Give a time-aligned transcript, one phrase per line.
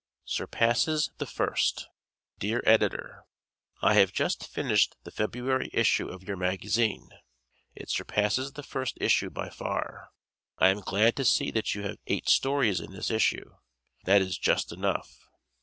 [0.25, 1.87] "Surpasses the First"
[2.39, 3.25] Dear Editor:
[3.83, 7.11] I have just finished the February issue of your magazine.
[7.75, 10.09] It surpasses the first issue by far.
[10.57, 13.57] I am glad to see that you have eight stories in this issue.
[14.05, 15.29] That is just enough.